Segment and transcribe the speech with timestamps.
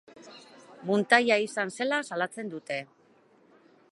[0.89, 2.83] Muntaia izan zela salatzen dute.